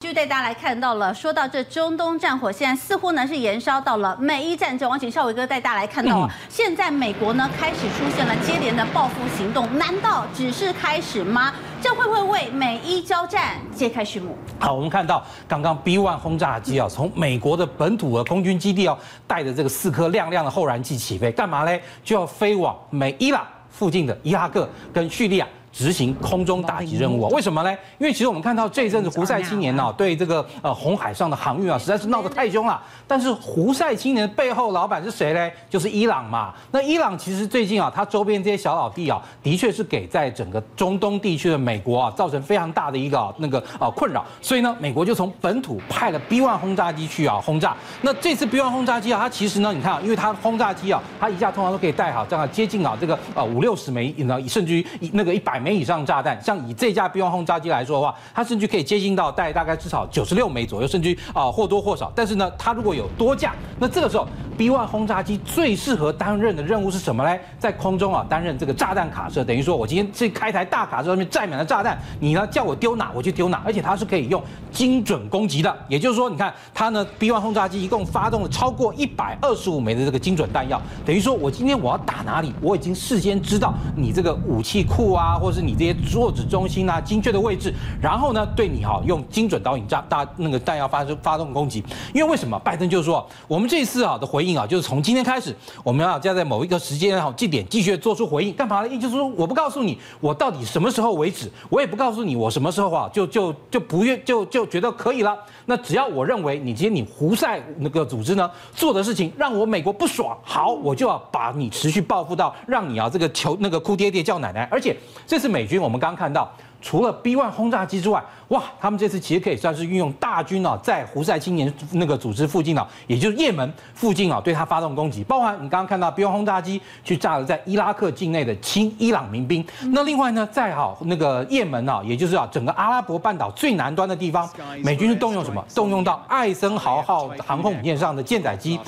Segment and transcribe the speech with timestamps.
[0.00, 4.90] 就带大家来看到了，说到这中东战火，现在似乎呢是延烧到了美伊战争。
[4.90, 11.50] 我请绍伟哥带大家来看到啊，现在美国呢开始出现了接连的报复行动，难道只是开始吗？
[11.80, 14.36] 这会不会为美伊交战揭开序幕？
[14.60, 21.80] 好，我们看到刚刚 B1 轰炸机啊，从美国的本土的空军基地哦，带着这个四颗亮亮的后燃器起飞，干嘛嘞？
[22.04, 25.48] 就要飞往美伊朗附近的伊拉克跟叙利亚。
[25.76, 27.28] 执行空中打击任务啊？
[27.34, 27.70] 为什么呢？
[27.98, 32.82] 因为其实我们看到这一阵子胡塞青年呢，对这个呃红海上的航运啊，实在是闹得太凶了。
[33.06, 35.50] 但是胡塞青年背后老板是谁呢？
[35.68, 36.54] 就是伊朗嘛。
[36.70, 44.24] 那伊朗其实最近啊，它周边这些小老弟啊，的确是给在整个中东地区的美国啊，造成非常大的一个那个呃困扰。
[44.40, 47.76] 所以呢，美国就从本土派了 B1 轰炸机去啊轰炸。
[48.00, 54.14] 那这次 B1 轰炸机啊，它其实呢，你看啊，因为它轰炸机啊，它一架通常都可以带好这样接近啊这个呃五六十枚，
[54.48, 55.65] 甚至于那个一百。
[55.66, 62.12] 枚以上炸弹，像以这架 B1 轰炸机来说的话，它甚至可以接近到带大概至少九十六枚左右，甚至啊或多或少。
[62.14, 67.36] 但是呢，它如果有多架，那这个时候 B1 轰炸机最适合担任的任务是什么呢？
[67.58, 75.76] 在空中啊担任这个炸弹卡车，等于说我今天这开台大卡车上面载满了炸弹，你呢叫我丢哪我就丢哪，而且它是可以用精准攻击的。
[75.88, 91.82] 也就是说，你看它呢 B1 轰炸机一共发动了超过一百二十五枚的这个精准弹药，等于说我今天我要打哪里，我已经事先知道你这个武器库啊，或者是你这些作指中心啊，精确的位置，然后呢，对你哈用精准导引炸大那个弹药发生发动攻击。
[92.12, 98.88] 因为为什么拜登就是说，我们这一次啊的回应啊，就是从今天开始，我们要加在某一个时间哈地点继续做出回应，干嘛呢？
[98.88, 105.34] 也就是说，我不告诉你我到底什么时候为止，我也不告诉你我什么时候啊就就就不愿就就觉得可以了。
[105.64, 114.68] 那只要我认为你今天你胡塞那个组织呢做的事情让我美国不爽，好，我就要把你持续报复到让你啊这个求那个哭爹爹叫奶奶。
[114.70, 114.96] 而且
[115.26, 116.50] 这这是美军我们刚看到。
[116.80, 125.24] 除了 B1 轰炸机之外，哇，他们这次其实可以算是运用大军啊，在胡塞青年那个组织附近啊，也就是也门附近啊，对他发动攻击。
[125.24, 129.66] 包含你刚刚看到 B1 轰炸机去炸了在伊拉克境内的亲伊朗民兵。
[129.92, 134.48] 那另外呢，在好那个也门啊，也就是啊整个阿拉伯半岛最南端的地方，
[134.84, 135.64] 美军是动用什么？
[135.74, 138.78] 动用到艾森豪号航空母舰上的舰载机。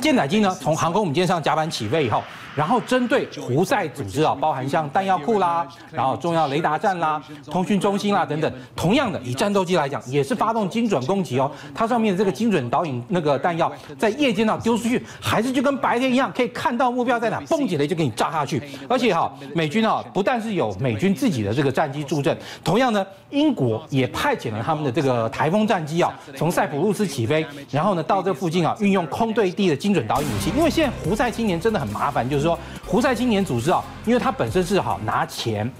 [0.00, 2.22] 舰载机呢，从航空母舰上甲板起飞以后，
[2.54, 7.20] 然后针对胡塞组织啊，包含像弹药库啦，然后重要雷达站啦。
[7.50, 11.50] 通讯中心啦等等，同样样的以战斗机来讲，也是发动精准攻击哦。
[11.74, 18.62] 它上面的这个精准导引那个弹药，在夜间呢丢出去，还是就跟白天一样，可以看到目标在哪，蹦起来就给你炸下去。
[18.88, 30.52] 而且哈，美军啊，不但是有美军自己的这个战机助阵，同样呢，英国也派遣了他们的这个台风战机啊，从塞浦路斯起飞，然后呢到这附近啊，运用空对地的精准导引武器。
[30.56, 35.70] 因为现在胡塞青年真的很麻烦，就是说胡塞青年组织啊，因为它本身是好拿钱。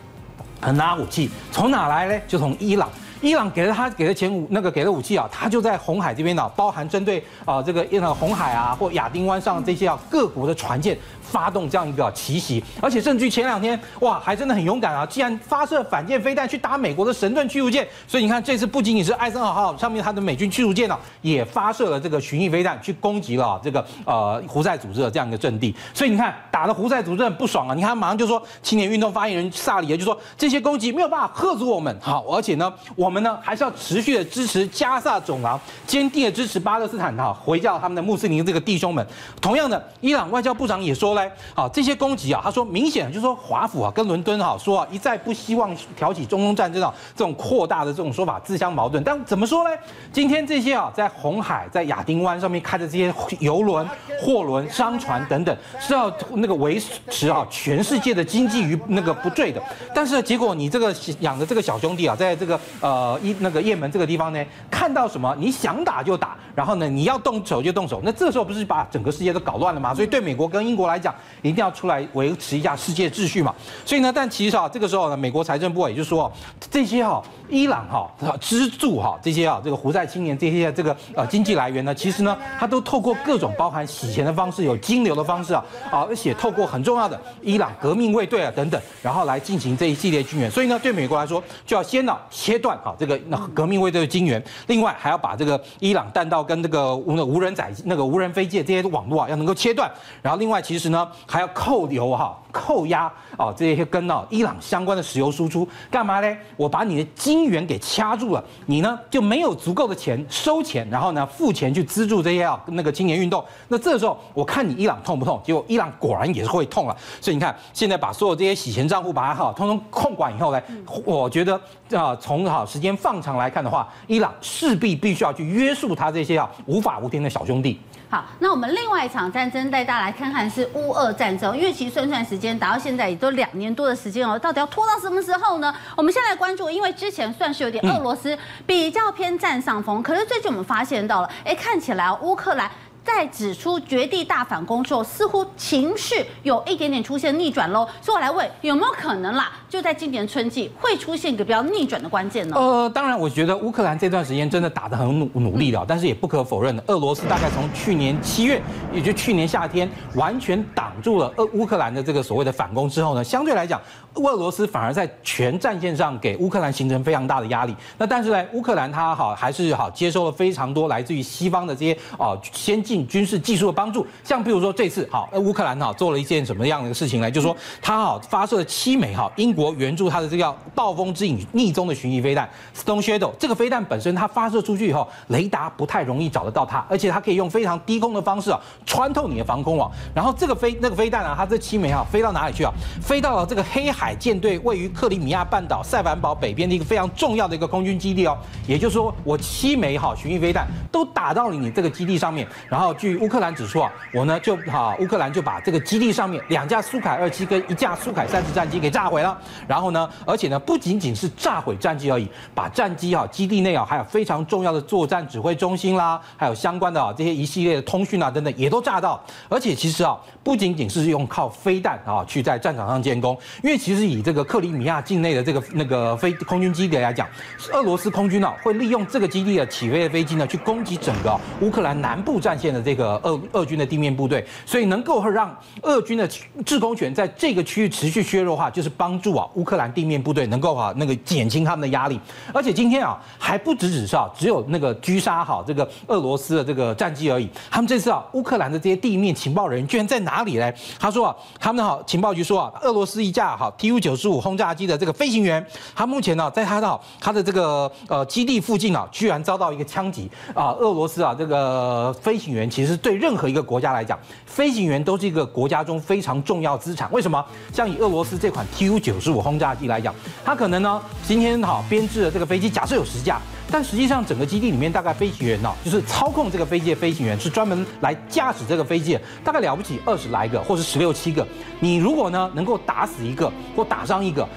[0.62, 2.22] 很拿武器从哪来呢？
[2.28, 2.86] 就从伊朗，
[3.20, 10.96] 伊朗给了他给了钱武那个给了武器啊，他就在红海这边呢，包含针对啊这个伊朗红海啊或亚丁湾上这些啊各国的船舰。
[11.20, 15.06] 发动这样一个奇袭，而且甚至于前两天哇，还真的很勇敢啊！
[15.06, 17.86] 竟然发射反舰飞弹去打美国的神盾驱逐舰。
[18.08, 25.72] 所以你看，这次不仅仅是艾森豪号上面他的美军驱逐舰呢，也发射了这个巡弋飞弹去攻击了这个呃胡塞组织的这样一个阵地。
[25.94, 27.74] 所以你看，打了胡塞组织很不爽啊！
[27.76, 31.96] 你看，马上就说青年运动发言人萨里也就说这些攻击没有办法吓阻我们。
[32.00, 39.04] 好，而且呢，我我们呢还是要持续的支持加萨走廊，坚定的支持巴勒斯坦哈回教他们的穆斯林这个弟兄们。
[39.40, 41.28] 同样的，伊朗外交部长也说嘞。
[41.52, 49.02] 好，这些攻击啊，他说明显就是说华府啊跟伦敦哈说啊一再不希望挑起中东战争啊这种扩大的这种说法自相矛盾。
[49.02, 49.70] 但怎么说呢？
[50.12, 53.84] 今天这些啊在红海在亚丁湾上面开的这些游轮、
[54.20, 59.60] 货轮、商船等等，是要那个维持啊全世界的经济于那个不坠的。
[59.92, 69.94] 但是结果你这个养的这个小兄弟啊，在这个呃呃一那个雁门这个地方呢，看到什么你想打就打，然后呢你要动手就动手，那这个时候不是把整个世界都搞乱了吗？
[69.94, 71.14] 所以对美国跟英国来讲。
[71.42, 76.30] 一定要出来维持一下世界秩序嘛，所以呢，但其实啊，这个时候呢，美国财政部也就是说，
[76.70, 90.50] 这些哈，伊朗哈资助哈这些啊，这个胡塞青年这些这个呃经济来源呢，其实呢，它都透过各种包含洗钱的方式，有金流的方式啊啊，而且透过很重要的伊朗革命卫队啊等等，然后来进行这一系列军援。
[90.50, 99.90] 所以呢，对美国来说，就要先呢切断啊这个那革命卫队的金援，另外还要把这个伊朗弹道跟这个无无人载那个无人飞机的这些网络啊要能够切断，
[100.22, 101.40] 然后另外其实呢还。
[101.40, 106.36] 要扣留哈，扣押啊，这些跟啊伊朗相关的石油输出干嘛呢？
[106.54, 113.42] 我把你的金源给掐住了，你呢就没有足够的钱收钱，然后呢付钱去资助这些啊那个青年运动。
[113.68, 115.40] 那这时候我看你伊朗痛不痛？
[115.42, 116.94] 结果伊朗果然也是会痛了。
[117.22, 120.60] 所以你看，现在把所有这些洗钱账户把它哈通通控管以后呢，
[121.06, 121.58] 我觉得
[121.96, 127.80] 啊从好时间放长来看的话，伊朗势必必须要去约束他这些啊无法无天的小兄弟。
[128.08, 135.72] 好，那我们另外一场战争带大家来看看是乌俄战争，因为其实算算时间，打到现在也都两年多的时间哦，到底要拖到什么时候呢？
[135.96, 138.36] 我们先来关注，因为之前算是有点俄罗斯
[138.66, 142.68] 比较偏占上风，可是最近我们发现到了，哎，看起来乌克兰。
[143.04, 147.88] 在指出绝地大反攻之后，似乎情绪有一点点出现逆转喽。
[148.00, 149.50] 所以我来问，有没有可能啦？
[149.68, 152.56] 就在今年春季会出现一个比较逆转的关键呢？
[152.56, 158.60] 呃，当然，我觉得乌克兰这段时间真的打得很努努力了，但是也不可否认的，俄罗斯大概从去年七月，
[158.92, 163.80] 也就去年夏天，完全挡住了俄乌克兰的这个所谓的反攻之后呢，相对来讲，
[164.14, 167.74] 俄罗斯反而在全战线上给乌克兰形成非常大的压力。
[167.98, 173.00] 那但是呢，乌克兰它好还是好接收了非常多来自于西方的这些哦先进。
[173.10, 177.28] 军事技术的帮助，像比如说这次好，乌克兰哈做了一件什么样的事情呢？
[177.28, 183.32] 就是说他哈发射了七枚哈英国援助他的这个暴风之影逆中的巡弋飞弹 Stone Shadow。
[183.36, 189.90] 这个飞弹本身它发射出去以后，雷达不太容易找得到它，而且它可以用非常低空的方式啊穿透你的防空网。
[190.14, 192.72] 然后这个飞那个飞弹啊，它这七枚哈飞到哪里去啊？
[193.02, 198.38] 飞到了这个黑海海舰队位于克里米亚半岛塞凡堡北边的一个非常重要的一个空军基地哦。
[198.66, 202.94] 也就是说，我七枚哈巡弋飞弹都打到了你这个基地上面，然后。
[203.00, 209.38] 据乌克兰指出啊，我呢就哈乌克兰就把这个基地上面两架苏凯二七跟一架苏凯三十战机给炸毁了。
[209.66, 219.18] 然后呢，而且呢不仅仅是炸毁战机而已，把战机啊基地内啊还有非常重要的作战指挥中心啦，还有相关的啊这些一系列的通讯啊等等也都炸到。
[219.48, 227.28] 而且其实啊不仅仅是用靠飞弹啊去在战场上建功，因为其实以这个克里米亚境内的这个那个飞空军基地来讲，
[227.72, 232.80] 俄罗斯空军啊会利用这个基地的起飞的飞机呢去攻击整个乌克兰南部战线的。
[232.80, 236.26] 这个俄俄军的地面部队，所以能够让俄军的
[236.64, 242.18] 制空权在这个区域持续削弱的话，就是帮助啊乌克兰地面部队能够啊那个减轻他们的压力。
[242.54, 250.72] 而且今天啊还不只只是啊只有那个狙杀好这个俄罗斯的这个战机而已，他们这次啊乌克兰的这些地面情报人员居然在哪里呢？
[250.98, 262.68] 他说啊他们好情报局说啊俄罗斯一架好 Tu 九十五轰炸机的这个飞行员，他目前呢在他的他的这个呃基地附近啊居然遭到一个枪击啊俄罗斯啊这个飞行员。
[262.68, 267.10] 其实对任何一个国家来讲，飞行员都是一个国家中非常重要资产。
[267.10, 267.42] 为什么？
[267.72, 281.46] 像以俄罗斯这款 Tu 九十五轰炸机来讲，它可能呢今天好编制的这个飞机假设有十架，但实际上整个基地里面大概飞行员呢，就是操控这个飞机的飞行员是专门来驾驶这个飞机的，大概了不起二十来个，或是十六七个。
[281.78, 284.48] 你如果呢能够打死一个或打伤一个。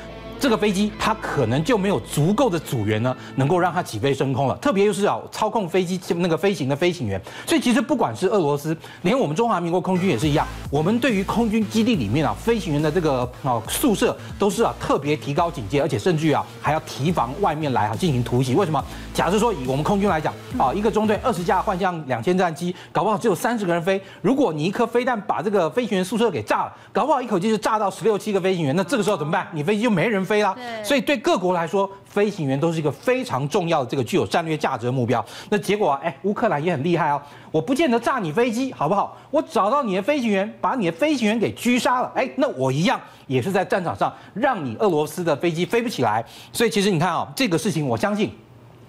[0.43, 4.53] 这个飞机它可能就没有足够的组员呢，能够让它起飞升空了。
[4.57, 7.17] 特别又是啊，操控飞机那个飞行的飞行员。
[7.47, 18.53] 所以其实不管是俄罗斯，连我们中华民国空军也是一样，我们对于空军基地里面啊飞行员的这个啊宿舍都是啊特别提高警戒，而且甚至啊还要提防外面来啊进行突袭。
[18.53, 18.83] 为什么？
[19.13, 24.01] 假设说以我们空军来讲啊，一个中队二十架幻象两千战机，搞不好只有三十个人飞。
[24.21, 29.47] 如果你一颗飞弹把这个飞行员宿舍给炸了，搞不好一口气就炸到十六七个飞行员，那这个时候怎么办？
[29.53, 30.32] 你飞机就没人飞。
[30.33, 35.23] 飞啦，所以对各国来说，飞行员都是一个非常重要的这个具有战略价值的目标。
[35.49, 37.21] 那结果啊，哎，乌克兰也很厉害哦，
[37.51, 39.15] 我不见得炸你飞机，好不好？
[39.29, 46.25] 我找到你的飞行员，把你的飞行员给狙杀了，哎，那我一样也是在战场上让你俄罗斯的飞机飞不起来。
[46.51, 48.31] 所以其实你看啊，这个事情我相信。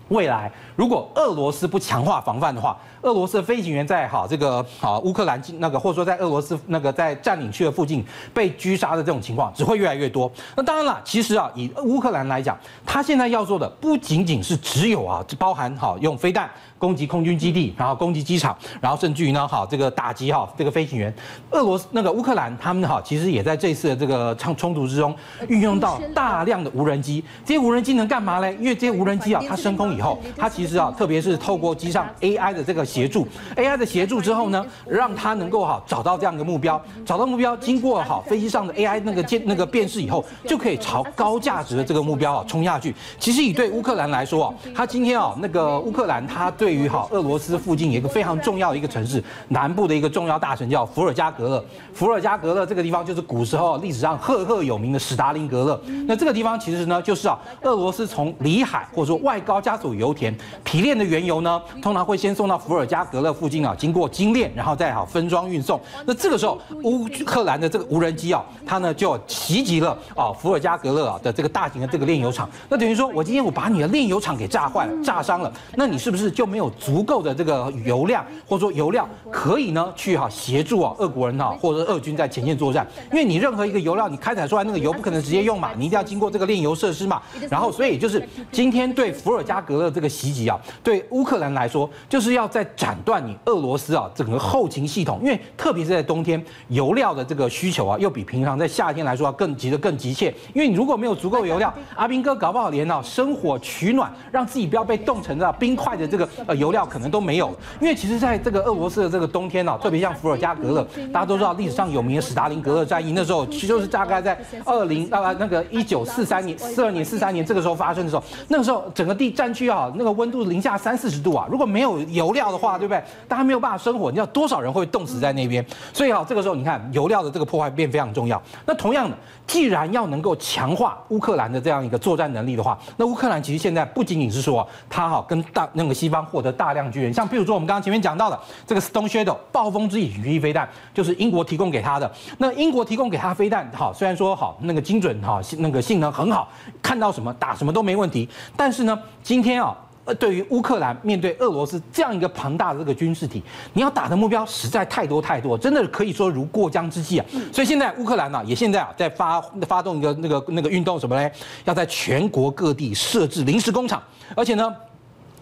[0.09, 10.31] 未来，如果俄罗斯不强化防范的话，俄罗斯的飞行员在好这个好乌克兰那个或者说在俄罗斯那个在占领区的附近被狙杀的这种情况只会越来越多。
[10.57, 21.13] 那当然了，其实啊，以乌克兰来讲，他现在要做的不仅仅是只有啊，包含好用飞弹攻击空军基地，然后攻击机场，然后甚至于呢，好这个打击哈这个飞行员。
[21.51, 25.15] 俄罗斯那个乌克兰他们哈其实也在这次的这个冲冲突之中
[25.49, 27.25] 运用到大量的无人机。
[27.45, 28.53] 这些无人机能干嘛呢？
[28.55, 42.95] 因为这些无人机啊，它升空以后，它其实啊，特别是透过机上 AI 的这个协助，AI 的协助之后呢，让它能够哈找到这样一个目标，找到目标，经过好飞机上的 AI 那个鉴那个辨识以后，就可以朝高价值的这个目标啊冲下去。
[43.19, 51.65] 其实以对乌克兰来说啊，它今天啊那个乌克兰，它对于哈俄罗斯附近有一个非常重要的一个城市，南部的一个重要大城叫伏尔加格勒。
[51.93, 55.81] 伏尔加格勒这个地方就是古时候历史上赫赫有名的史达林格勒。
[56.07, 65.79] 那这个地方其实呢，就是啊俄罗斯从里海或者说外高加索油田提炼的原油呢，通常会先送到伏尔加格勒附近啊，经过精炼，然后再好分装运送。
[66.07, 72.49] 那这个时候，乌克兰的这个无人机啊，它呢就袭击了啊伏尔加格勒啊的这个大型的这个炼油厂。
[72.71, 82.87] 那等于说我今天我把你的炼油厂给炸坏了、炸伤了，那你是不是就没有足够的这个油量，或者说油料可以呢去哈协助啊俄国人哈或者俄军在前线作战？
[83.13, 87.21] 因为你任何一个油料你开采出来那个油不可能直接用嘛，你一定要经过这个炼油设施嘛。
[87.51, 100.33] 然后所以就是今天对伏尔加格勒这个袭击啊，对乌克兰来说就是要在斩断你俄罗斯啊整个后勤系统，因为特别是在冬天，油料的这个需求啊，又比平常在夏天来说要更急的更急切。
[100.53, 107.55] 因为你如果没有足够油料，阿兵哥搞不好连啊生火取暖，让自己不要被冻成了冰块的这个呃油料可能都没有。
[107.81, 123.03] 因为其实在这个俄罗斯的这个冬天啊，特别像伏尔加格勒，大家都知道历史上有名的史达林格勒战役，那时候其实就是大概在二零呃那个一九四三年四二年四三年这个时候发生的时候，那个时候整个地战区啊那个温度零下三四十度啊，如果没有油料的话，对不对？
[123.29, 125.65] 大家没有办法生火，你知道多少人会冻死在那边？
[125.93, 128.41] 所以啊，这个时候你看油料的这个破坏变非常重要。
[128.67, 129.17] 那同样的，
[129.47, 142.11] 既然要能够强化乌克兰的这样一个作战能力的话，那乌克兰其实现在不仅仅是说他哈跟大那个西方获得大量军援，像譬如说我们刚刚前面讲到的这个 Stone Shadow 暴风之翼巡弋飞弹，就是英国提供给他的。
[142.39, 146.49] 那英国提供给他飞弹，好，虽然说好那个精准哈，那个性能很好，
[146.83, 149.77] 看到什么打什么都没问题，但是呢，今天啊。
[150.07, 153.43] 呃，对于乌克兰面对俄罗斯这样一个庞大的这个军事体，
[153.73, 157.27] 你要打的目标实在太多太多，真的可以说如过江之鲫啊。
[157.51, 161.31] 所以现在乌克兰呢，也现在啊在发发动一个那个那个运动什么呢？
[161.65, 164.03] 要在全国各地设置临时工厂，
[164.37, 164.77] 而且呢。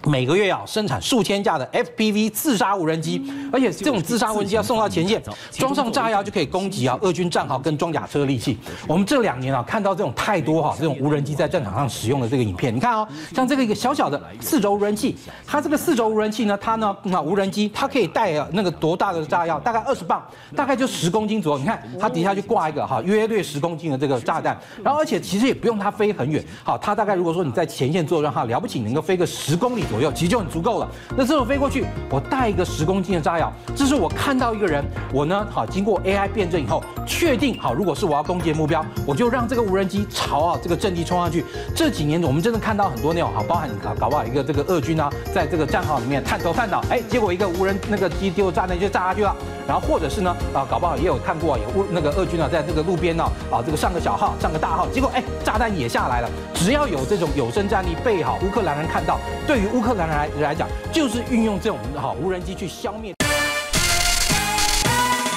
[0.05, 8.59] 每个月要生产数千架的 FPV 自杀无人机，而且这种自杀无人机要送到前线，装上炸药就可以攻击啊俄军战壕跟装甲车利器。
[8.89, 15.17] 我们这两年啊看到这种太多哈这种无人机在战场上使用的这个影片，你看哦，像这个一个小小的四轴无人机，
[15.47, 19.61] 它这个四轴无人机呢，它呢啊无人机它可以带那个多大的炸药？
[19.61, 20.21] 大概二十磅，
[20.57, 21.59] 大概就十公斤左右。
[21.59, 29.85] 你看它底下就挂一个哈约略十公斤的这个炸弹，然后而且其实也不用它飞很远，好，它大概如果说你在前线作战哈了不起能够飞个十公里。
[29.93, 30.89] 左右其实就很足够了。
[31.15, 34.83] 那这种飞过去，我带一个十公斤的炸药，这是我看到一个人，
[35.13, 41.45] 我呢好经过 AI 辩证以后，确定好，如果是我要攻击的目标，我就让这个无人机朝啊这个阵地冲上去。
[41.77, 49.37] 这几年我们真的看到很多那种好，包含搞搞不好一个这个俄军啊，在这个战壕里面探头探脑，哎，结果一个无人那个机丢炸弹就炸下去了。
[49.69, 56.29] 然后或者是呢啊，搞不好也有看过有乌那个俄军啊，在这个路边呢啊，这个上个小号上个大号，结果哎炸弹也下来了。
[56.55, 63.13] 只要有这种有生战力备好，乌克兰人看到，对于乌克兰人来来讲，就是运用这种好无人机去消灭。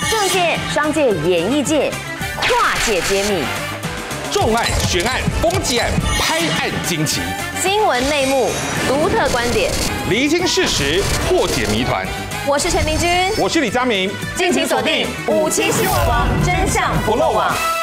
[0.10, 1.92] 政界、商界、演艺界，
[2.38, 3.44] 跨界揭秘，
[4.32, 7.22] 重案、悬案、攻击案、拍案惊奇，
[7.62, 8.52] 新闻内幕、
[8.88, 9.72] 独特观点，
[10.10, 12.06] 厘清事实，破解谜团。
[12.48, 13.10] 我是陈明君，
[13.40, 17.75] 我是李佳明，敬请锁定五七新闻网，真相不漏网。